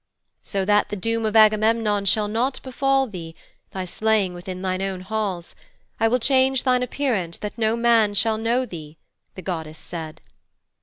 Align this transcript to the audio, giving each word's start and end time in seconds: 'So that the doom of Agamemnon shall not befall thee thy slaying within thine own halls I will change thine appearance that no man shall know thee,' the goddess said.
'So 0.41 0.65
that 0.65 0.89
the 0.89 0.95
doom 0.95 1.27
of 1.27 1.35
Agamemnon 1.35 2.05
shall 2.05 2.27
not 2.27 2.59
befall 2.63 3.05
thee 3.05 3.35
thy 3.69 3.85
slaying 3.85 4.33
within 4.33 4.63
thine 4.63 4.81
own 4.81 5.01
halls 5.01 5.53
I 5.99 6.07
will 6.07 6.17
change 6.17 6.63
thine 6.63 6.81
appearance 6.81 7.37
that 7.37 7.55
no 7.55 7.77
man 7.77 8.15
shall 8.15 8.39
know 8.39 8.65
thee,' 8.65 8.97
the 9.35 9.43
goddess 9.43 9.77
said. 9.77 10.19